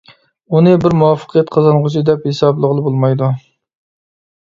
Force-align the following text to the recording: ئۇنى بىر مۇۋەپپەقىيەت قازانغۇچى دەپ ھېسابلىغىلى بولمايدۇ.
ئۇنى 0.59 0.71
بىر 0.85 0.95
مۇۋەپپەقىيەت 1.01 1.51
قازانغۇچى 1.55 2.03
دەپ 2.07 2.25
ھېسابلىغىلى 2.29 2.85
بولمايدۇ. 2.87 3.29